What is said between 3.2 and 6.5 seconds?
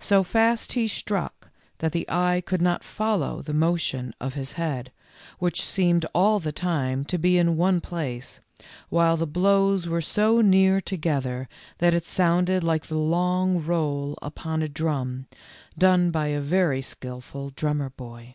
the motion of his head, which seemed all